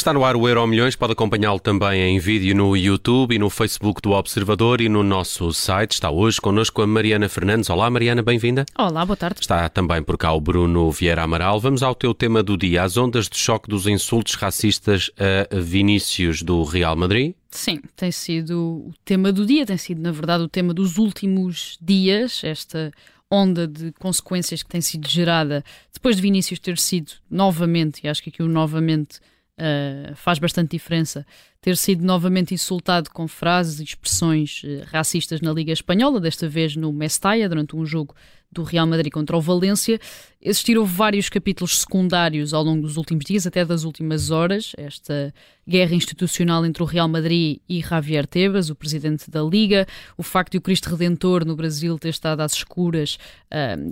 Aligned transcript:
Está 0.00 0.14
no 0.14 0.24
ar 0.24 0.34
o 0.34 0.48
Euro 0.48 0.66
Milhões, 0.66 0.96
pode 0.96 1.12
acompanhá-lo 1.12 1.60
também 1.60 2.00
em 2.00 2.18
vídeo 2.18 2.56
no 2.56 2.74
YouTube 2.74 3.34
e 3.34 3.38
no 3.38 3.50
Facebook 3.50 4.00
do 4.00 4.12
Observador 4.12 4.80
e 4.80 4.88
no 4.88 5.02
nosso 5.02 5.52
site. 5.52 5.92
Está 5.92 6.10
hoje 6.10 6.40
connosco 6.40 6.80
a 6.80 6.86
Mariana 6.86 7.28
Fernandes. 7.28 7.68
Olá, 7.68 7.90
Mariana, 7.90 8.22
bem-vinda. 8.22 8.64
Olá, 8.78 9.04
boa 9.04 9.14
tarde. 9.14 9.40
Está 9.42 9.68
também 9.68 10.02
por 10.02 10.16
cá 10.16 10.32
o 10.32 10.40
Bruno 10.40 10.90
Vieira 10.90 11.24
Amaral. 11.24 11.60
Vamos 11.60 11.82
ao 11.82 11.94
teu 11.94 12.14
tema 12.14 12.42
do 12.42 12.56
dia, 12.56 12.82
as 12.82 12.96
ondas 12.96 13.28
de 13.28 13.36
choque 13.36 13.68
dos 13.68 13.86
insultos 13.86 14.36
racistas 14.36 15.10
a 15.18 15.54
Vinícius 15.54 16.40
do 16.40 16.64
Real 16.64 16.96
Madrid. 16.96 17.34
Sim, 17.50 17.82
tem 17.94 18.10
sido 18.10 18.58
o 18.58 18.94
tema 19.04 19.30
do 19.30 19.44
dia, 19.44 19.66
tem 19.66 19.76
sido, 19.76 20.00
na 20.00 20.12
verdade, 20.12 20.42
o 20.42 20.48
tema 20.48 20.72
dos 20.72 20.96
últimos 20.96 21.76
dias, 21.78 22.40
esta 22.42 22.90
onda 23.30 23.68
de 23.68 23.92
consequências 24.00 24.62
que 24.62 24.70
tem 24.70 24.80
sido 24.80 25.06
gerada 25.06 25.62
depois 25.92 26.16
de 26.16 26.22
Vinícius 26.22 26.58
ter 26.58 26.78
sido 26.78 27.12
novamente, 27.30 28.00
e 28.02 28.08
acho 28.08 28.22
que 28.22 28.30
aqui 28.30 28.42
o 28.42 28.48
novamente 28.48 29.20
uh, 29.60 30.14
faz 30.16 30.38
bastante 30.38 30.70
diferença, 30.70 31.26
ter 31.60 31.76
sido 31.76 32.04
novamente 32.04 32.54
insultado 32.54 33.10
com 33.10 33.28
frases 33.28 33.80
e 33.80 33.84
expressões 33.84 34.62
uh, 34.64 34.84
racistas 34.90 35.40
na 35.40 35.52
Liga 35.52 35.72
Espanhola, 35.72 36.20
desta 36.20 36.48
vez 36.48 36.74
no 36.74 36.92
Mestalla, 36.92 37.48
durante 37.48 37.76
um 37.76 37.84
jogo 37.84 38.14
do 38.52 38.62
Real 38.62 38.86
Madrid 38.86 39.12
contra 39.12 39.36
o 39.36 39.40
Valência. 39.40 39.98
Existiram 40.42 40.86
vários 40.86 41.28
capítulos 41.28 41.80
secundários 41.80 42.54
ao 42.54 42.62
longo 42.62 42.82
dos 42.82 42.96
últimos 42.96 43.24
dias, 43.26 43.46
até 43.46 43.62
das 43.62 43.84
últimas 43.84 44.30
horas, 44.30 44.72
esta 44.78 45.34
guerra 45.68 45.94
institucional 45.94 46.64
entre 46.64 46.82
o 46.82 46.86
Real 46.86 47.06
Madrid 47.06 47.58
e 47.68 47.80
Javier 47.80 48.26
Tebas, 48.26 48.70
o 48.70 48.74
presidente 48.74 49.30
da 49.30 49.42
Liga, 49.42 49.86
o 50.16 50.22
facto 50.22 50.52
de 50.52 50.58
o 50.58 50.60
Cristo 50.60 50.88
Redentor 50.88 51.44
no 51.44 51.54
Brasil 51.54 51.98
ter 51.98 52.08
estado 52.08 52.40
às 52.40 52.54
escuras 52.54 53.18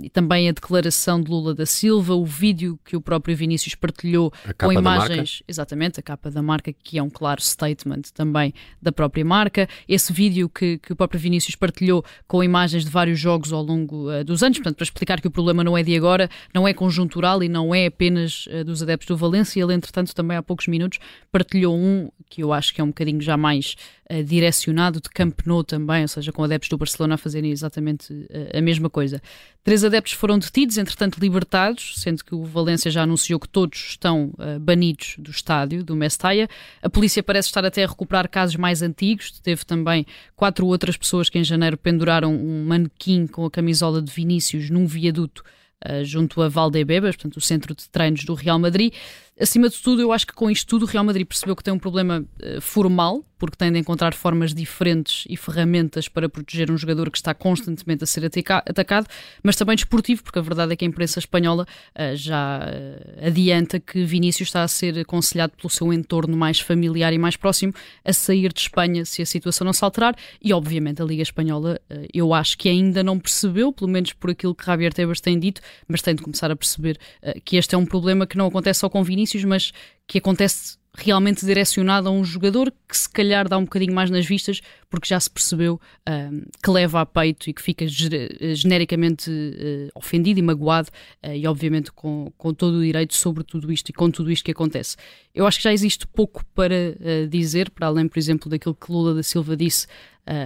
e 0.01 0.09
também 0.09 0.49
a 0.49 0.51
declaração 0.51 1.21
de 1.21 1.29
Lula 1.29 1.53
da 1.53 1.65
Silva, 1.65 2.15
o 2.15 2.25
vídeo 2.25 2.79
que 2.83 2.97
o 2.97 3.01
próprio 3.01 3.35
Vinícius 3.35 3.75
partilhou 3.75 4.33
com 4.57 4.73
imagens, 4.73 5.43
exatamente, 5.47 5.99
a 5.99 6.03
capa 6.03 6.31
da 6.31 6.41
marca, 6.41 6.73
que 6.73 6.97
é 6.97 7.03
um 7.03 7.09
claro 7.09 7.41
statement 7.41 8.01
também 8.13 8.53
da 8.81 8.91
própria 8.91 9.23
marca, 9.23 9.69
esse 9.87 10.11
vídeo 10.11 10.49
que, 10.49 10.79
que 10.79 10.91
o 10.91 10.95
próprio 10.95 11.19
Vinícius 11.19 11.55
partilhou 11.55 12.03
com 12.27 12.43
imagens 12.43 12.83
de 12.83 12.89
vários 12.89 13.19
jogos 13.19 13.53
ao 13.53 13.61
longo 13.61 14.09
uh, 14.09 14.23
dos 14.23 14.41
anos, 14.41 14.48
portanto, 14.57 14.77
para 14.77 14.83
explicar 14.83 15.21
que 15.21 15.27
o 15.27 15.31
problema 15.31 15.63
não 15.63 15.77
é 15.77 15.83
de 15.83 15.95
agora, 15.95 16.29
não 16.53 16.67
é 16.67 16.73
conjuntural 16.73 17.43
e 17.43 17.49
não 17.49 17.73
é 17.73 17.85
apenas 17.85 18.47
uh, 18.47 18.63
dos 18.63 18.81
adeptos 18.81 19.07
do 19.07 19.17
Valência, 19.17 19.61
ele, 19.61 19.73
entretanto, 19.73 20.13
também 20.15 20.37
há 20.37 20.43
poucos 20.43 20.67
minutos 20.67 20.99
partilhou 21.31 21.75
um 21.75 22.09
que 22.29 22.43
eu 22.43 22.53
acho 22.53 22.73
que 22.73 22.79
é 22.79 22.83
um 22.83 22.87
bocadinho 22.87 23.19
já 23.19 23.35
mais 23.35 23.75
uh, 24.11 24.23
direcionado, 24.23 25.01
de 25.01 25.09
Camp 25.09 25.39
Nou 25.45 25.63
também, 25.63 26.03
ou 26.03 26.07
seja, 26.07 26.31
com 26.31 26.43
adeptos 26.43 26.69
do 26.69 26.77
Barcelona 26.77 27.15
a 27.15 27.17
fazerem 27.17 27.51
exatamente 27.51 28.13
uh, 28.13 28.57
a 28.57 28.61
mesma 28.61 28.89
coisa. 28.89 29.21
Três 29.63 29.83
adeptos 29.83 30.13
foram 30.13 30.37
detidos, 30.37 30.77
entretanto 30.77 31.19
libertados, 31.19 31.95
sendo 31.97 32.23
que 32.23 32.33
o 32.33 32.43
Valência 32.45 32.89
já 32.89 33.03
anunciou 33.03 33.39
que 33.39 33.49
todos 33.49 33.79
estão 33.89 34.31
uh, 34.37 34.59
banidos 34.59 35.15
do 35.17 35.31
estádio, 35.31 35.83
do 35.83 35.95
Mestalla. 35.95 36.47
A 36.81 36.89
polícia 36.89 37.23
parece 37.23 37.47
estar 37.47 37.65
até 37.65 37.83
a 37.83 37.87
recuperar 37.87 38.29
casos 38.29 38.55
mais 38.55 38.81
antigos, 38.81 39.31
teve 39.39 39.65
também 39.65 40.05
quatro 40.35 40.67
outras 40.67 40.95
pessoas 40.95 41.29
que 41.29 41.39
em 41.39 41.43
janeiro 41.43 41.77
penduraram 41.77 42.33
um 42.33 42.65
manequim 42.65 43.25
com 43.25 43.45
a 43.45 43.51
camisola 43.51 44.01
de 44.01 44.11
Vinícius 44.11 44.38
num 44.69 44.85
viaduto 44.85 45.43
Uh, 45.81 46.03
junto 46.03 46.41
a 46.41 46.49
Valdebebas, 46.49 47.15
portanto, 47.15 47.37
o 47.37 47.41
centro 47.41 47.73
de 47.73 47.87
treinos 47.87 48.25
do 48.25 48.33
Real 48.33 48.59
Madrid. 48.59 48.93
Acima 49.39 49.69
de 49.69 49.77
tudo, 49.77 50.01
eu 50.01 50.11
acho 50.11 50.27
que 50.27 50.33
com 50.33 50.51
isto 50.51 50.67
tudo 50.67 50.83
o 50.83 50.85
Real 50.85 51.03
Madrid 51.03 51.25
percebeu 51.25 51.55
que 51.55 51.63
tem 51.63 51.73
um 51.73 51.79
problema 51.79 52.25
uh, 52.41 52.59
formal, 52.59 53.23
porque 53.37 53.55
tem 53.55 53.71
de 53.71 53.79
encontrar 53.79 54.13
formas 54.13 54.53
diferentes 54.53 55.23
e 55.29 55.37
ferramentas 55.37 56.09
para 56.09 56.27
proteger 56.27 56.69
um 56.69 56.77
jogador 56.77 57.09
que 57.09 57.17
está 57.17 57.33
constantemente 57.33 58.03
a 58.03 58.07
ser 58.07 58.25
atacado, 58.25 59.07
mas 59.41 59.55
também 59.55 59.77
desportivo, 59.77 60.21
porque 60.23 60.39
a 60.39 60.41
verdade 60.41 60.73
é 60.73 60.75
que 60.75 60.83
a 60.83 60.87
imprensa 60.87 61.19
espanhola 61.19 61.65
uh, 61.95 62.15
já 62.17 62.59
uh, 62.59 63.27
adianta 63.27 63.79
que 63.79 64.03
Vinícius 64.03 64.49
está 64.49 64.63
a 64.63 64.67
ser 64.67 64.99
aconselhado 64.99 65.53
pelo 65.55 65.69
seu 65.69 65.93
entorno 65.93 66.35
mais 66.35 66.59
familiar 66.59 67.13
e 67.13 67.17
mais 67.17 67.37
próximo 67.37 67.73
a 68.03 68.11
sair 68.11 68.51
de 68.51 68.59
Espanha 68.59 69.05
se 69.05 69.21
a 69.21 69.25
situação 69.25 69.63
não 69.63 69.71
se 69.71 69.85
alterar, 69.85 70.15
e 70.43 70.51
obviamente 70.51 71.01
a 71.01 71.05
Liga 71.05 71.23
Espanhola 71.23 71.79
eu 72.13 72.33
acho 72.33 72.57
que 72.57 72.67
ainda 72.67 73.01
não 73.01 73.17
percebeu, 73.17 73.71
pelo 73.71 73.89
menos 73.89 74.11
por 74.11 74.31
aquilo 74.31 74.53
que 74.53 74.65
Javier 74.65 74.93
Tebas 74.93 75.21
tem 75.21 75.39
dito, 75.39 75.61
mas 75.87 76.01
tem 76.01 76.13
de 76.13 76.21
começar 76.21 76.51
a 76.51 76.55
perceber 76.55 76.99
que 77.45 77.55
este 77.55 77.73
é 77.73 77.77
um 77.77 77.85
problema 77.85 78.27
que 78.27 78.37
não 78.37 78.47
acontece 78.47 78.81
só 78.81 78.89
com 78.89 79.03
Vinícius, 79.03 79.28
mas 79.43 79.71
que 80.07 80.17
acontece 80.17 80.79
realmente 80.99 81.45
direcionado 81.45 82.09
a 82.09 82.11
um 82.11 82.23
jogador 82.23 82.73
que 82.87 82.97
se 82.97 83.09
calhar 83.09 83.47
dá 83.47 83.57
um 83.57 83.63
bocadinho 83.63 83.93
mais 83.93 84.09
nas 84.09 84.25
vistas 84.25 84.59
porque 84.89 85.07
já 85.07 85.19
se 85.19 85.29
percebeu 85.29 85.75
uh, 85.75 86.49
que 86.61 86.69
leva 86.69 87.01
a 87.01 87.05
peito 87.05 87.49
e 87.49 87.53
que 87.53 87.61
fica 87.61 87.85
genericamente 87.87 89.29
uh, 89.29 89.89
ofendido 89.95 90.39
e 90.39 90.43
magoado 90.43 90.89
uh, 91.23 91.31
e 91.31 91.47
obviamente 91.47 91.91
com, 91.91 92.33
com 92.37 92.53
todo 92.53 92.77
o 92.77 92.83
direito 92.83 93.13
sobre 93.13 93.43
tudo 93.43 93.71
isto 93.71 93.89
e 93.89 93.93
com 93.93 94.09
tudo 94.09 94.31
isto 94.31 94.43
que 94.43 94.51
acontece. 94.51 94.97
Eu 95.33 95.45
acho 95.45 95.57
que 95.57 95.63
já 95.63 95.73
existe 95.73 96.07
pouco 96.07 96.43
para 96.53 96.95
dizer, 97.29 97.69
para 97.69 97.87
além, 97.87 98.07
por 98.07 98.19
exemplo, 98.19 98.49
daquilo 98.49 98.75
que 98.75 98.91
Lula 98.91 99.13
da 99.13 99.23
Silva 99.23 99.55
disse 99.55 99.87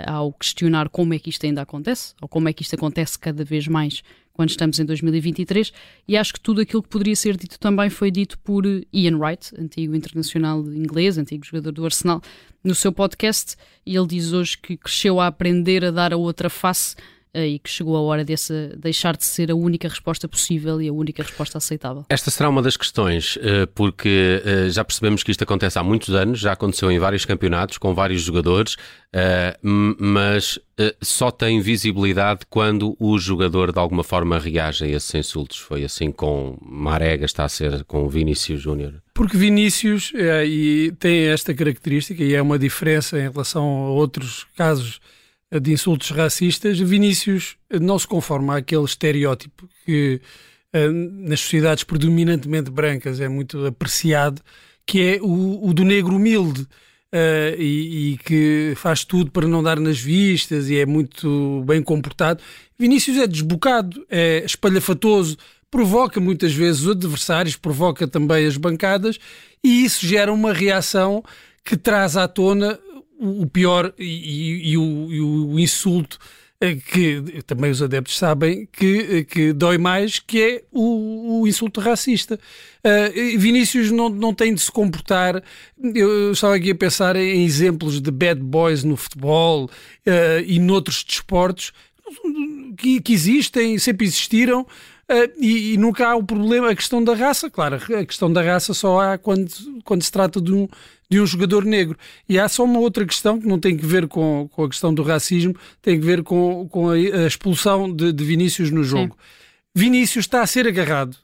ao 0.06 0.32
questionar 0.34 0.88
como 0.90 1.14
é 1.14 1.20
que 1.20 1.30
isto 1.30 1.46
ainda 1.46 1.62
acontece 1.62 2.14
ou 2.22 2.28
como 2.28 2.48
é 2.48 2.54
que 2.54 2.62
isto 2.62 2.76
acontece 2.76 3.18
cada 3.18 3.44
vez 3.44 3.68
mais 3.68 4.04
quando 4.34 4.50
estamos 4.50 4.80
em 4.80 4.86
2023, 4.86 5.72
e 6.08 6.18
acho 6.18 6.34
que 6.34 6.40
tudo 6.40 6.62
aquilo 6.62 6.82
que 6.82 6.90
poderia 6.90 7.16
ser 7.16 7.38
dito 7.38 7.60
também 7.60 7.90
foi 7.90 8.10
dito 8.10 8.38
por 8.40 8.66
Ian 8.92 9.18
Wright, 9.18 9.54
antigo 9.60 9.96
internacional 9.96 10.60
inglês, 10.74 11.18
antigo 11.18 11.46
jogador 11.46 11.72
do 11.72 11.86
Arsenal, 11.86 12.22
no 12.64 12.74
seu 12.74 12.92
podcast, 12.92 13.56
e 13.86 13.96
ele 13.96 14.08
diz 14.08 14.34
hoje 14.34 14.58
que 14.58 14.76
cresceu 14.76 15.20
a 15.20 15.28
aprender 15.28 15.86
a 15.86 15.92
dar 15.92 16.14
a 16.14 16.18
outra 16.18 16.50
face 16.50 16.96
e 17.34 17.60
que 17.60 17.70
chegou 17.70 17.96
a 17.98 18.02
hora 18.02 18.24
desse 18.24 18.72
deixar 18.78 19.18
de 19.18 19.26
ser 19.26 19.52
a 19.52 19.56
única 19.56 19.88
resposta 19.88 20.28
possível 20.28 20.82
e 20.82 20.88
a 20.88 20.94
única 20.94 21.24
resposta 21.24 21.58
aceitável. 21.58 22.06
Esta 22.10 22.30
será 22.30 22.50
uma 22.50 22.62
das 22.62 22.78
questões, 22.78 23.38
eh, 23.42 23.66
porque 23.74 24.42
eh, 24.46 24.70
já 24.70 24.84
percebemos 24.84 25.24
que 25.24 25.32
isto 25.32 25.44
acontece 25.44 25.80
há 25.80 25.84
muitos 25.84 26.14
anos, 26.14 26.40
já 26.40 26.52
aconteceu 26.52 26.92
em 26.92 27.00
vários 27.00 27.26
campeonatos, 27.26 27.78
com 27.78 27.94
vários 27.94 28.22
jogadores, 28.22 28.76
mas 30.00 30.58
só 31.02 31.30
tem 31.30 31.62
visibilidade 31.62 32.42
quando 32.50 32.96
o 33.00 33.20
jogador 33.20 33.72
de 33.72 33.78
alguma 33.78 34.04
forma 34.04 34.40
reage 34.40 34.86
a 34.86 34.88
esses 34.88 35.14
insultos. 35.14 35.58
Foi 35.58 35.84
assim 35.84 36.12
com 36.12 36.58
Marega, 36.62 37.26
está 37.26 37.44
a 37.46 37.50
ser 37.50 37.84
com 37.84 38.10
Vinícius 38.10 38.62
Júnior. 38.62 39.04
Porque 39.14 39.38
Vinícius 39.38 40.12
é, 40.16 40.46
e 40.46 40.92
tem 40.94 41.28
esta 41.28 41.54
característica 41.54 42.24
e 42.24 42.34
é 42.34 42.42
uma 42.42 42.58
diferença 42.58 43.20
em 43.20 43.30
relação 43.30 43.64
a 43.64 43.90
outros 43.90 44.48
casos 44.56 45.00
de 45.60 45.72
insultos 45.72 46.10
racistas, 46.10 46.80
Vinícius 46.80 47.58
não 47.82 47.98
se 48.00 48.08
conforma 48.08 48.58
àquele 48.58 48.84
estereótipo 48.84 49.70
que 49.86 50.20
uh, 50.74 50.92
nas 51.28 51.42
sociedades 51.42 51.84
predominantemente 51.84 52.72
brancas 52.72 53.20
é 53.20 53.28
muito 53.28 53.66
apreciado, 53.66 54.42
que 54.86 55.02
é 55.02 55.20
o, 55.22 55.68
o 55.68 55.74
do 55.74 55.84
negro 55.84 56.16
humilde 56.16 56.62
uh, 56.62 57.60
e, 57.60 58.14
e, 58.14 58.18
que 58.18 58.74
faz 58.76 59.06
tudo 59.06 59.32
para 59.32 59.48
não 59.48 59.62
dar 59.62 59.80
nas 59.80 60.00
vistas 60.00 60.70
e 60.70 60.78
é 60.78 60.86
muito 60.86 61.64
bem 61.66 61.82
comportado. 61.82 62.42
Vinícius 62.78 63.18
é 63.18 63.28
desbocado, 63.28 64.06
é 64.10 64.44
espalhafatoso, 64.46 65.38
provoca 65.70 66.20
muitas 66.20 66.54
vezes 66.54 66.82
os 66.82 66.92
adversários, 66.92 67.56
provoca 67.56 68.08
também 68.08 68.46
as 68.46 68.58
bancadas 68.58 69.20
e 69.64 69.86
isso 69.86 70.06
gera 70.06 70.34
uma 70.34 70.52
reação 70.52 71.24
que 71.64 71.78
traz 71.78 72.18
à 72.18 72.28
tona 72.28 72.78
o 73.24 73.48
pior 73.48 73.94
e, 73.98 74.72
e, 74.72 74.78
o, 74.78 75.12
e 75.12 75.22
o, 75.22 75.60
insulto 75.60 76.20
eh, 76.60 76.76
que 76.76 77.42
também 77.48 77.72
os 77.72 77.82
adeptos 77.82 78.18
sabem 78.18 78.68
que, 78.72 78.98
eh, 79.00 79.24
que 79.24 79.54
dói 79.54 79.78
mais, 79.78 80.20
que 80.20 80.42
é 80.42 80.64
o, 80.72 81.42
o 81.42 81.48
insulto 81.48 81.80
racista. 81.80 82.38
Uh, 82.86 83.40
Vinícius 83.40 83.92
não, 83.92 84.10
não 84.10 84.34
tem 84.34 84.54
de 84.54 84.60
se 84.60 84.72
comportar. 84.72 85.42
Eu 85.82 86.34
estava 86.34 86.56
aqui 86.56 86.72
a 86.72 86.76
pensar 86.76 87.16
em 87.16 87.46
exemplos 87.46 88.02
de 88.02 88.12
bad 88.12 88.42
boys 88.42 88.84
no 88.84 88.98
futebol 88.98 89.66
uh, 89.66 90.44
e 90.46 90.60
noutros 90.60 91.04
desportos 91.04 91.72
que, 92.78 93.00
que 93.00 93.14
existem, 93.14 93.78
sempre 93.78 94.06
existiram. 94.06 94.68
Uh, 95.14 95.32
e, 95.38 95.74
e, 95.74 95.78
nunca 95.78 96.08
há 96.08 96.16
o 96.16 96.24
problema, 96.24 96.72
a 96.72 96.76
questão 96.76 97.04
da 97.04 97.14
raça, 97.14 97.48
claro, 97.48 97.76
a 97.76 98.06
questão 98.06 98.34
da 98.34 98.42
raça 98.42 98.74
só 98.74 99.00
há 99.00 99.18
quando, 99.18 99.48
quando 99.84 100.02
se 100.02 100.12
trata 100.12 100.42
de 100.42 100.52
um, 100.52 100.68
de 101.08 101.22
um 101.22 101.26
jogador 101.26 101.64
negro. 101.64 101.96
E 102.28 102.40
há 102.40 102.50
só 102.50 102.64
uma 102.64 102.80
outra 102.80 103.06
questão 103.06 103.40
que 103.40 103.48
não 103.48 103.60
tem 103.60 103.78
que 103.78 103.86
ver 103.86 104.08
com, 104.08 104.50
com 104.52 104.64
a 104.64 104.70
questão 104.70 104.92
do 104.92 105.04
racismo, 105.04 105.56
tem 105.84 106.00
que 106.00 106.06
ver 106.06 106.24
com, 106.24 106.68
com 106.68 106.90
a, 106.90 106.94
a 106.94 107.28
expulsão 107.28 107.94
de, 107.94 108.12
de, 108.12 108.24
Vinícius 108.24 108.72
no 108.72 108.84
jogo. 108.84 109.14
Sim. 109.14 109.20
Vinícius 109.76 110.26
está 110.26 110.42
a 110.42 110.48
ser 110.48 110.68
agarrado. 110.68 111.16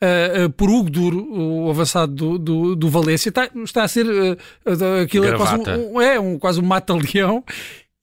Uh, 0.00 0.46
uh, 0.46 0.50
por 0.50 0.70
Hugo 0.70 0.88
Duro, 0.88 1.28
o 1.28 1.68
avançado 1.68 2.14
do, 2.14 2.38
do, 2.38 2.76
do 2.76 2.88
Valência, 2.88 3.30
está, 3.30 3.50
está 3.64 3.82
a 3.82 3.88
ser 3.88 4.06
uh, 4.06 5.02
aquilo 5.02 5.26
é 5.26 5.36
quase 5.36 5.56
um, 5.56 6.00
é 6.00 6.20
um, 6.20 6.38
quase 6.38 6.60
um 6.60 6.64
mata-leão 6.64 7.44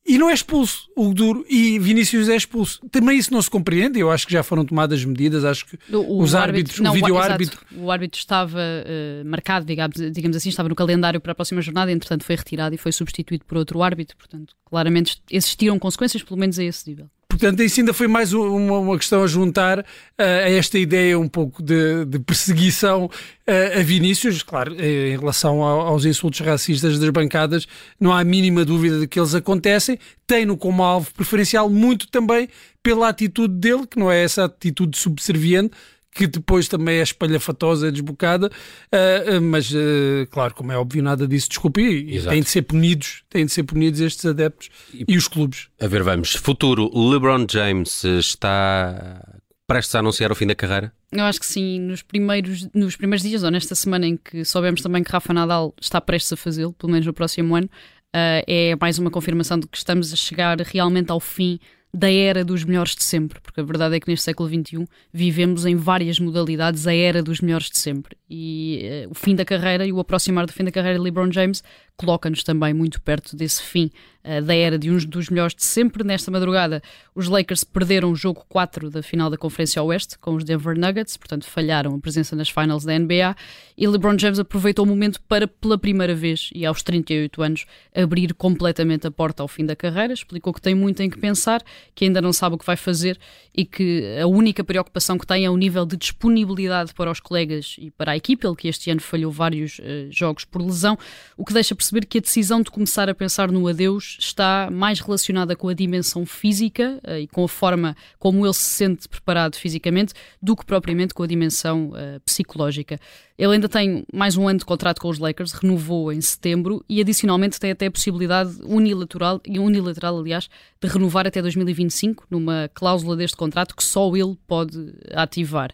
e 0.05 0.19
não 0.19 0.29
é 0.29 0.33
expulso 0.33 0.87
o 0.95 1.13
Duro 1.13 1.43
e 1.49 1.79
Vinícius 1.79 2.29
é 2.29 2.35
expulso. 2.35 2.79
Também 2.91 3.17
isso 3.17 3.33
não 3.33 3.41
se 3.41 3.49
compreende. 3.49 3.99
Eu 3.99 4.11
acho 4.11 4.27
que 4.27 4.33
já 4.33 4.43
foram 4.43 4.63
tomadas 4.63 5.03
medidas. 5.03 5.43
Acho 5.43 5.65
que 5.65 5.79
o, 5.91 6.21
os 6.21 6.35
árbitros, 6.35 6.79
não, 6.79 6.91
o 6.91 6.93
vídeo 6.93 7.17
árbitro. 7.17 7.65
O 7.75 7.89
árbitro 7.89 8.19
estava 8.19 8.59
uh, 8.59 9.25
marcado, 9.25 9.65
digamos, 9.65 9.95
digamos 10.11 10.37
assim, 10.37 10.49
estava 10.49 10.69
no 10.69 10.75
calendário 10.75 11.19
para 11.19 11.31
a 11.31 11.35
próxima 11.35 11.61
jornada, 11.61 11.91
entretanto 11.91 12.23
foi 12.23 12.35
retirado 12.35 12.75
e 12.75 12.77
foi 12.77 12.91
substituído 12.91 13.45
por 13.45 13.57
outro 13.57 13.81
árbitro. 13.81 14.15
Portanto, 14.15 14.53
claramente 14.63 15.21
existiram 15.29 15.79
consequências, 15.79 16.21
pelo 16.21 16.39
menos 16.39 16.59
a 16.59 16.63
esse 16.63 16.87
nível. 16.87 17.09
Portanto, 17.35 17.61
isso 17.61 17.79
ainda 17.79 17.93
foi 17.93 18.07
mais 18.07 18.33
uma, 18.33 18.79
uma 18.79 18.97
questão 18.97 19.23
a 19.23 19.27
juntar 19.27 19.79
uh, 19.79 19.83
a 20.17 20.49
esta 20.49 20.77
ideia 20.77 21.19
um 21.19 21.27
pouco 21.27 21.61
de, 21.61 22.05
de 22.05 22.19
perseguição 22.19 23.05
uh, 23.05 23.79
a 23.79 23.83
Vinícius. 23.83 24.43
Claro, 24.43 24.75
em 24.79 25.17
relação 25.17 25.61
aos 25.61 26.05
insultos 26.05 26.39
racistas 26.39 26.99
das 26.99 27.09
bancadas, 27.09 27.67
não 27.99 28.13
há 28.13 28.19
a 28.19 28.23
mínima 28.23 28.63
dúvida 28.65 28.99
de 28.99 29.07
que 29.07 29.19
eles 29.19 29.35
acontecem. 29.35 29.99
Tem-no 30.25 30.57
como 30.57 30.83
alvo 30.83 31.13
preferencial 31.13 31.69
muito 31.69 32.07
também 32.07 32.47
pela 32.81 33.09
atitude 33.09 33.55
dele, 33.55 33.87
que 33.87 33.99
não 33.99 34.11
é 34.11 34.23
essa 34.23 34.45
atitude 34.45 34.97
subserviente, 34.97 35.75
que 36.15 36.25
depois 36.25 36.69
também 36.69 36.99
é 36.99 37.03
espalhafatosa, 37.03 37.89
é 37.89 37.91
desbocada, 37.91 38.47
uh, 38.47 39.37
uh, 39.37 39.41
mas 39.41 39.69
uh, 39.71 40.25
claro, 40.31 40.55
como 40.55 40.71
é 40.71 40.77
óbvio, 40.77 41.03
nada 41.03 41.27
disso 41.27 41.49
desculpa 41.49 41.81
e 41.81 42.21
têm 42.21 42.41
de 42.41 42.49
ser 42.49 42.61
punidos, 42.61 43.23
têm 43.29 43.45
de 43.45 43.51
ser 43.51 43.63
punidos 43.63 43.99
estes 43.99 44.25
adeptos 44.25 44.69
e, 44.93 45.03
e 45.09 45.17
os 45.17 45.27
clubes. 45.27 45.67
A 45.79 45.87
ver, 45.87 46.03
vamos. 46.03 46.33
Futuro, 46.33 46.89
LeBron 46.95 47.45
James 47.51 48.05
está 48.05 49.21
prestes 49.67 49.93
a 49.95 49.99
anunciar 49.99 50.31
o 50.31 50.35
fim 50.35 50.47
da 50.47 50.55
carreira? 50.55 50.93
Eu 51.11 51.25
acho 51.25 51.39
que 51.39 51.45
sim, 51.45 51.81
nos 51.81 52.01
primeiros, 52.01 52.65
nos 52.73 52.95
primeiros 52.95 53.21
dias, 53.21 53.43
ou 53.43 53.51
nesta 53.51 53.75
semana 53.75 54.07
em 54.07 54.15
que 54.15 54.45
soubemos 54.45 54.81
também 54.81 55.03
que 55.03 55.11
Rafa 55.11 55.33
Nadal 55.33 55.73
está 55.81 55.99
prestes 55.99 56.31
a 56.31 56.37
fazê-lo, 56.37 56.71
pelo 56.73 56.91
menos 56.93 57.05
no 57.05 57.13
próximo 57.13 57.55
ano, 57.55 57.69
é 58.13 58.75
mais 58.79 58.97
uma 58.99 59.11
confirmação 59.11 59.59
de 59.59 59.67
que 59.67 59.77
estamos 59.77 60.13
a 60.13 60.15
chegar 60.15 60.57
realmente 60.61 61.11
ao 61.11 61.19
fim 61.19 61.59
da 61.95 62.11
era 62.11 62.43
dos 62.43 62.65
melhores 62.65 62.93
de 62.93 63.03
sempre, 63.03 63.39
porque 63.39 63.61
a 63.61 63.63
verdade 63.63 63.95
é 63.95 63.99
que 64.01 64.09
neste 64.09 64.25
século 64.25 64.49
XXI 64.49 64.85
vivemos 65.13 65.65
em 65.65 65.75
várias 65.77 66.19
modalidades 66.19 66.85
a 66.85 66.93
era 66.93 67.23
dos 67.23 67.39
melhores 67.39 67.69
de 67.69 67.77
sempre. 67.77 68.17
E 68.29 69.05
uh, 69.07 69.11
o 69.11 69.15
fim 69.15 69.33
da 69.33 69.45
carreira 69.45 69.85
e 69.85 69.93
o 69.93 69.99
aproximar 70.01 70.45
do 70.45 70.51
fim 70.51 70.65
da 70.65 70.71
carreira 70.71 70.97
de 70.97 71.03
LeBron 71.03 71.31
James 71.31 71.63
coloca-nos 71.97 72.43
também 72.43 72.73
muito 72.73 73.01
perto 73.01 73.35
desse 73.35 73.61
fim 73.61 73.91
uh, 74.23 74.41
da 74.41 74.55
era 74.55 74.77
de 74.77 74.91
um 74.91 74.97
dos 74.97 75.29
melhores 75.29 75.55
de 75.55 75.63
sempre. 75.63 76.03
Nesta 76.03 76.29
madrugada, 76.29 76.81
os 77.13 77.27
Lakers 77.27 77.63
perderam 77.63 78.11
o 78.11 78.15
jogo 78.15 78.45
4 78.49 78.89
da 78.89 79.01
final 79.01 79.29
da 79.29 79.37
Conferência 79.37 79.81
Oeste 79.81 80.17
com 80.19 80.35
os 80.35 80.43
Denver 80.43 80.77
Nuggets, 80.77 81.15
portanto 81.17 81.45
falharam 81.45 81.95
a 81.95 81.99
presença 81.99 82.35
nas 82.35 82.49
finals 82.49 82.83
da 82.83 82.97
NBA. 82.97 83.35
E 83.77 83.87
LeBron 83.87 84.17
James 84.17 84.39
aproveitou 84.39 84.85
o 84.85 84.87
momento 84.87 85.21
para, 85.27 85.47
pela 85.47 85.77
primeira 85.77 86.15
vez 86.15 86.49
e 86.53 86.65
aos 86.65 86.81
38 86.81 87.41
anos, 87.41 87.65
abrir 87.93 88.33
completamente 88.33 89.07
a 89.07 89.11
porta 89.11 89.43
ao 89.43 89.47
fim 89.47 89.65
da 89.65 89.75
carreira. 89.75 90.13
Explicou 90.13 90.53
que 90.53 90.61
tem 90.61 90.75
muito 90.75 91.01
em 91.01 91.09
que 91.09 91.17
pensar, 91.17 91.61
que 91.93 92.05
ainda 92.05 92.21
não 92.21 92.33
sabe 92.33 92.55
o 92.55 92.57
que 92.57 92.65
vai 92.65 92.75
fazer 92.77 93.19
e 93.53 93.65
que 93.65 94.17
a 94.21 94.27
única 94.27 94.63
preocupação 94.63 95.17
que 95.17 95.25
tem 95.25 95.45
é 95.45 95.49
o 95.49 95.57
nível 95.57 95.85
de 95.85 95.97
disponibilidade 95.97 96.93
para 96.93 97.11
os 97.11 97.19
colegas 97.19 97.75
e 97.79 97.91
para 97.91 98.13
a 98.13 98.17
equipe. 98.17 98.45
Ele 98.45 98.55
que 98.55 98.67
este 98.67 98.89
ano 98.91 99.01
falhou 99.01 99.31
vários 99.31 99.79
uh, 99.79 99.83
jogos 100.09 100.45
por 100.45 100.61
lesão, 100.61 100.97
o 101.37 101.45
que 101.45 101.53
deixa 101.53 101.75
perceber 101.85 102.05
que 102.05 102.17
a 102.17 102.21
decisão 102.21 102.61
de 102.61 102.71
começar 102.71 103.09
a 103.09 103.13
pensar 103.13 103.51
no 103.51 103.67
adeus 103.67 104.17
está 104.19 104.69
mais 104.71 104.99
relacionada 104.99 105.55
com 105.55 105.69
a 105.69 105.73
dimensão 105.73 106.25
física 106.25 106.99
uh, 107.07 107.17
e 107.17 107.27
com 107.27 107.43
a 107.43 107.47
forma 107.47 107.95
como 108.17 108.45
ele 108.45 108.53
se 108.53 108.63
sente 108.63 109.07
preparado 109.07 109.55
fisicamente 109.55 110.13
do 110.41 110.55
que 110.55 110.65
propriamente 110.65 111.13
com 111.13 111.21
a 111.21 111.27
dimensão 111.27 111.89
uh, 111.89 112.19
psicológica. 112.25 112.99
Ele 113.37 113.53
ainda 113.53 113.69
tem 113.69 114.05
mais 114.13 114.35
um 114.35 114.47
ano 114.47 114.59
de 114.59 114.65
contrato 114.65 114.99
com 114.99 115.09
os 115.09 115.19
Lakers, 115.19 115.51
renovou 115.51 116.11
em 116.11 116.21
setembro 116.21 116.83
e 116.89 117.01
adicionalmente 117.01 117.59
tem 117.59 117.71
até 117.71 117.85
a 117.85 117.91
possibilidade 117.91 118.57
unilateral, 118.63 119.41
e 119.45 119.59
unilateral 119.59 120.17
aliás, 120.17 120.49
de 120.81 120.87
renovar 120.87 121.27
até 121.27 121.41
2025, 121.41 122.25
numa 122.29 122.69
cláusula 122.73 123.15
deste 123.15 123.37
contrato 123.37 123.75
que 123.75 123.83
só 123.83 124.15
ele 124.15 124.37
pode 124.47 124.93
ativar. 125.13 125.71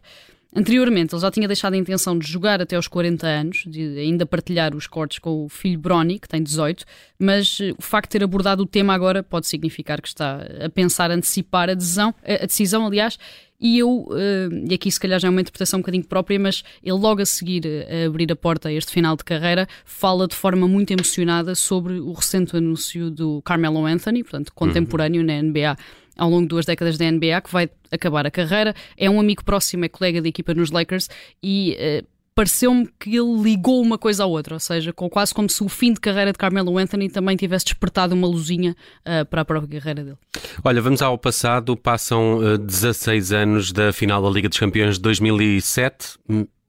Anteriormente, 0.54 1.16
ele 1.16 1.22
já 1.22 1.32
tinha 1.32 1.48
deixado 1.48 1.76
a 1.76 1.78
intenção 1.78 2.18
de 2.20 2.28
jogar 2.28 2.62
até 2.62 2.76
aos 2.76 2.88
40 2.88 3.26
anos, 3.26 3.64
de 3.66 3.98
ainda 3.98 4.26
partilhar 4.26 4.76
os 4.76 4.86
cortes 4.86 5.18
com 5.18 5.46
o 5.46 5.50
filho 5.50 5.80
Bronny, 5.80 6.20
que 6.20 6.28
tem 6.28 6.44
18, 6.44 6.84
mas 7.18 7.60
eh, 7.62 7.74
o 7.78 7.82
facto 7.82 8.10
de 8.10 8.20
ter 8.20 8.24
abordado 8.24 8.64
o 8.64 8.66
tema 8.66 8.94
agora 8.94 9.24
pode 9.24 9.48
significar 9.48 10.02
que 10.02 10.10
está 10.10 10.46
a 10.66 10.70
pensar 10.70 11.10
antecipar 11.10 11.70
a 11.70 11.74
decisão, 11.74 12.14
a 12.22 12.46
decisão 12.46 12.86
aliás, 12.86 13.18
e 13.62 13.78
eu, 13.80 14.10
eh, 14.12 14.50
e 14.70 14.74
aqui 14.74 14.92
se 14.92 15.00
calhar 15.00 15.20
já 15.20 15.28
é 15.30 15.32
uma 15.32 15.40
interpretação 15.40 15.78
um 15.78 15.82
bocadinho 15.82 16.04
própria, 16.04 16.38
mas 16.38 16.64
ele 16.84 16.98
logo 16.98 17.22
a 17.22 17.26
seguir 17.26 17.66
eh, 17.66 18.04
a 18.04 18.08
abrir 18.08 18.30
a 18.30 18.36
porta 18.36 18.68
a 18.68 18.74
este 18.74 18.92
final 18.92 19.16
de 19.16 19.24
carreira, 19.24 19.68
fala 19.86 20.28
de 20.28 20.36
forma 20.36 20.68
muito 20.68 20.92
emocionada 20.92 21.56
sobre 21.56 22.00
o 22.00 22.12
recente 22.12 22.58
anúncio 22.58 23.10
do 23.10 23.42
Carmelo 23.44 23.86
Anthony, 23.86 24.24
portanto, 24.24 24.52
contemporâneo 24.54 25.22
uhum. 25.22 25.28
na 25.28 25.42
NBA 25.42 25.78
ao 26.22 26.30
longo 26.30 26.44
de 26.44 26.50
duas 26.50 26.66
décadas 26.66 27.00
da 27.00 27.12
NBA, 27.12 27.42
que 27.42 27.52
vai 27.52 27.68
acabar 27.92 28.28
a 28.28 28.32
carreira. 28.32 28.76
É 28.96 29.10
um 29.10 29.20
amigo 29.20 29.44
próximo, 29.44 29.86
é 29.86 29.90
colega 29.90 30.22
de 30.22 30.30
equipa 30.30 30.54
nos 30.54 30.70
Lakers 30.70 31.10
e. 31.44 31.76
Uh, 32.06 32.12
pareceu-me 32.34 32.88
que 32.98 33.10
ele 33.18 33.42
ligou 33.42 33.82
uma 33.82 33.98
coisa 33.98 34.24
à 34.24 34.26
outra, 34.26 34.54
ou 34.54 34.60
seja, 34.60 34.94
quase 34.94 35.34
como 35.34 35.50
se 35.50 35.62
o 35.62 35.68
fim 35.68 35.92
de 35.92 36.00
carreira 36.00 36.32
de 36.32 36.38
Carmelo 36.38 36.78
Anthony 36.78 37.10
também 37.10 37.36
tivesse 37.36 37.66
despertado 37.66 38.16
uma 38.16 38.26
luzinha 38.26 38.74
uh, 39.02 39.26
para 39.26 39.42
a 39.42 39.46
própria 39.46 39.80
carreira 39.80 40.04
dele. 40.04 40.18
Olha, 40.64 40.82
vamos 40.82 41.02
ao 41.02 41.18
passado, 41.18 41.76
passam 41.76 42.38
uh, 42.38 42.54
eh, 42.54 42.58
16 42.58 43.34
anos 43.34 43.72
da 43.74 43.92
final 43.92 44.24
da 44.24 44.30
Liga 44.30 44.48
dos 44.48 44.58
Campeões 44.58 44.96
de 44.96 45.02
2007. 45.02 46.18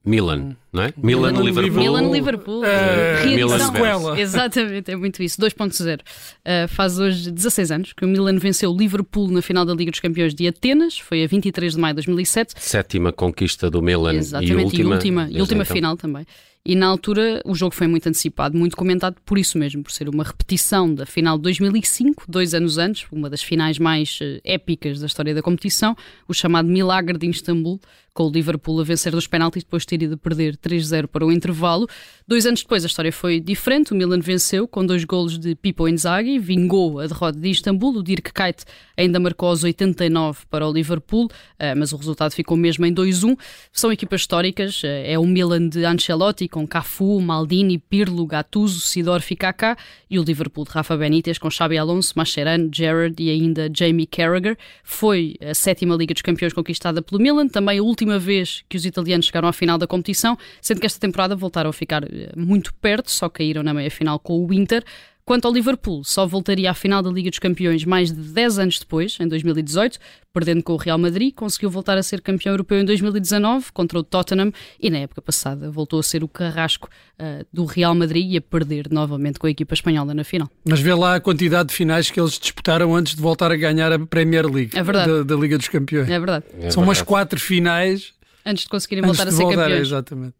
Milan, 0.05 0.57
não 0.71 0.83
é? 0.83 0.93
Milan, 0.97 1.31
Milan 1.31 1.43
Liverpool. 1.43 1.79
Milan 1.79 2.11
Liverpool. 2.11 2.61
Uh, 2.61 3.35
Milan 3.35 3.59
sequela. 3.59 4.19
Exatamente, 4.19 4.91
é 4.91 4.95
muito 4.97 5.23
isso. 5.23 5.39
2.0. 5.39 5.99
Uh, 5.99 6.67
faz 6.67 6.99
hoje 6.99 7.31
16 7.31 7.71
anos 7.71 7.93
que 7.93 8.03
o 8.03 8.07
Milan 8.07 8.37
venceu 8.37 8.69
o 8.69 8.77
Liverpool 8.77 9.29
na 9.29 9.41
final 9.41 9.63
da 9.63 9.73
Liga 9.73 9.91
dos 9.91 10.01
Campeões 10.01 10.35
de 10.35 10.45
Atenas. 10.45 10.99
Foi 10.99 11.23
a 11.23 11.27
23 11.27 11.73
de 11.73 11.79
maio 11.79 11.93
de 11.93 12.05
2007. 12.05 12.55
Sétima 12.57 13.13
conquista 13.13 13.69
do 13.69 13.81
Milan 13.81 14.15
Exatamente, 14.15 14.51
e 14.51 14.63
última, 14.63 14.89
e 14.89 14.93
última, 14.93 15.29
e 15.31 15.39
última 15.39 15.63
então. 15.63 15.75
final 15.75 15.95
também. 15.95 16.25
E 16.65 16.75
na 16.75 16.87
altura 16.87 17.41
o 17.43 17.53
jogo 17.53 17.75
foi 17.75 17.87
muito 17.87 18.07
antecipado, 18.07 18.57
muito 18.57 18.77
comentado 18.77 19.17
por 19.25 19.37
isso 19.37 19.57
mesmo, 19.57 19.83
por 19.83 19.91
ser 19.91 20.07
uma 20.07 20.23
repetição 20.23 20.93
da 20.93 21.05
final 21.05 21.35
de 21.37 21.43
2005, 21.43 22.23
dois 22.27 22.53
anos 22.53 22.77
antes, 22.77 23.05
uma 23.11 23.29
das 23.29 23.43
finais 23.43 23.77
mais 23.77 24.17
uh, 24.21 24.39
épicas 24.45 25.01
da 25.01 25.05
história 25.05 25.35
da 25.35 25.41
competição, 25.41 25.93
o 26.25 26.33
chamado 26.33 26.69
Milagre 26.69 27.17
de 27.17 27.27
Istambul, 27.27 27.81
com 28.13 28.27
o 28.27 28.31
Liverpool 28.31 28.79
a 28.79 28.83
vencer 28.83 29.11
dos 29.11 29.25
penaltis 29.25 29.63
depois 29.63 29.83
de 29.83 29.87
ter 29.87 30.03
ido 30.03 30.17
perder 30.17 30.55
3-0 30.57 31.07
para 31.07 31.25
o 31.25 31.31
intervalo. 31.31 31.87
Dois 32.27 32.45
anos 32.45 32.61
depois 32.61 32.83
a 32.83 32.87
história 32.87 33.11
foi 33.11 33.39
diferente, 33.39 33.91
o 33.91 33.95
Milan 33.95 34.19
venceu 34.19 34.67
com 34.67 34.85
dois 34.85 35.03
golos 35.03 35.39
de 35.39 35.55
Pipo 35.55 35.87
Inzaghi, 35.87 36.37
vingou 36.37 36.99
a 36.99 37.07
derrota 37.07 37.39
de 37.39 37.49
Istambul, 37.49 37.97
o 37.97 38.03
Dirk 38.03 38.31
Kuyt 38.31 38.63
ainda 38.95 39.19
marcou 39.19 39.49
aos 39.49 39.63
89 39.63 40.41
para 40.49 40.67
o 40.67 40.71
Liverpool, 40.71 41.25
uh, 41.25 41.75
mas 41.75 41.91
o 41.91 41.97
resultado 41.97 42.31
ficou 42.33 42.55
mesmo 42.55 42.85
em 42.85 42.93
2-1. 42.93 43.37
São 43.71 43.91
equipas 43.91 44.21
históricas, 44.21 44.83
uh, 44.83 44.87
é 44.87 45.17
o 45.17 45.25
Milan 45.25 45.67
de 45.67 45.83
Ancelotti 45.83 46.47
com 46.47 46.67
Cafu, 46.67 47.19
Maldini, 47.19 47.79
Pirlo, 47.79 48.25
Gattuso, 48.27 48.79
Sidorf 48.79 49.33
e 49.33 49.35
Kaká 49.35 49.75
e 50.09 50.19
o 50.19 50.23
Liverpool 50.23 50.65
de 50.65 50.71
Rafa 50.71 50.95
Benítez 50.95 51.37
com 51.39 51.49
Xabi 51.49 51.77
Alonso, 51.77 52.13
Mascherano, 52.15 52.69
Gerrard 52.71 53.21
e 53.21 53.29
ainda 53.31 53.69
Jamie 53.75 54.05
Carragher. 54.05 54.55
Foi 54.83 55.35
a 55.41 55.53
sétima 55.53 55.95
Liga 55.95 56.13
dos 56.13 56.21
Campeões 56.21 56.53
conquistada 56.53 57.01
pelo 57.01 57.21
Milan, 57.21 57.47
também 57.47 57.79
a 57.79 57.83
última 57.83 58.02
vez 58.19 58.63
que 58.67 58.77
os 58.77 58.85
italianos 58.85 59.25
chegaram 59.25 59.47
à 59.47 59.53
final 59.53 59.77
da 59.77 59.87
competição, 59.87 60.37
sendo 60.61 60.79
que 60.79 60.85
esta 60.85 60.99
temporada 60.99 61.35
voltaram 61.35 61.69
a 61.69 61.73
ficar 61.73 62.03
eh, 62.03 62.31
muito 62.35 62.73
perto, 62.75 63.09
só 63.11 63.29
caíram 63.29 63.63
na 63.63 63.73
meia-final 63.73 64.19
com 64.19 64.45
o 64.45 64.53
Inter. 64.53 64.83
Quanto 65.25 65.47
ao 65.47 65.53
Liverpool, 65.53 66.03
só 66.03 66.25
voltaria 66.25 66.69
à 66.69 66.73
final 66.73 67.01
da 67.01 67.09
Liga 67.09 67.29
dos 67.29 67.39
Campeões 67.39 67.85
mais 67.85 68.11
de 68.11 68.19
10 68.19 68.59
anos 68.59 68.79
depois, 68.79 69.17
em 69.21 69.27
2018, 69.27 69.97
perdendo 70.33 70.61
com 70.61 70.73
o 70.73 70.77
Real 70.77 70.97
Madrid, 70.97 71.33
conseguiu 71.33 71.69
voltar 71.69 71.97
a 71.97 72.03
ser 72.03 72.19
campeão 72.19 72.51
europeu 72.51 72.77
em 72.77 72.83
2019 72.83 73.71
contra 73.71 73.99
o 73.99 74.03
Tottenham 74.03 74.51
e 74.77 74.89
na 74.89 74.97
época 74.97 75.21
passada 75.21 75.71
voltou 75.71 75.99
a 75.99 76.03
ser 76.03 76.25
o 76.25 76.27
carrasco 76.27 76.89
uh, 77.21 77.45
do 77.53 77.63
Real 77.63 77.95
Madrid 77.95 78.33
e 78.33 78.37
a 78.37 78.41
perder 78.41 78.87
novamente 78.91 79.39
com 79.39 79.47
a 79.47 79.49
equipa 79.49 79.73
espanhola 79.73 80.13
na 80.13 80.25
final. 80.25 80.49
Mas 80.65 80.81
vê 80.81 80.93
lá 80.93 81.15
a 81.15 81.21
quantidade 81.21 81.69
de 81.69 81.75
finais 81.75 82.11
que 82.11 82.19
eles 82.19 82.37
disputaram 82.37 82.93
antes 82.93 83.15
de 83.15 83.21
voltar 83.21 83.49
a 83.49 83.55
ganhar 83.55 83.93
a 83.93 83.99
Premier 83.99 84.45
League 84.45 84.77
é 84.77 84.83
da, 84.83 85.23
da, 85.23 85.35
Liga 85.35 85.57
dos 85.57 85.69
Campeões. 85.69 86.09
É 86.09 86.19
verdade. 86.19 86.45
É 86.47 86.51
São 86.51 86.59
verdade. 86.59 86.79
umas 86.81 87.01
quatro 87.01 87.39
finais 87.39 88.11
antes 88.45 88.63
de 88.63 88.69
conseguirem 88.69 89.03
voltar 89.05 89.23
antes 89.23 89.35
a 89.35 89.37
ser 89.37 89.43
voltar, 89.43 89.61
campeões. 89.63 89.87
Exatamente. 89.87 90.35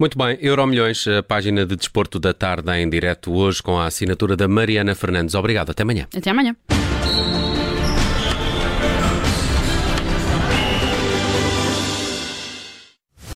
Muito 0.00 0.16
bem, 0.16 0.38
Euromilhões, 0.40 1.06
a 1.06 1.22
página 1.22 1.66
de 1.66 1.76
desporto 1.76 2.18
da 2.18 2.32
tarde 2.32 2.72
em 2.72 2.88
direto 2.88 3.34
hoje 3.34 3.62
com 3.62 3.78
a 3.78 3.84
assinatura 3.84 4.34
da 4.34 4.48
Mariana 4.48 4.94
Fernandes. 4.94 5.34
Obrigado, 5.34 5.72
até 5.72 5.82
amanhã. 5.82 6.08
Até 6.16 6.30
amanhã. 6.30 6.56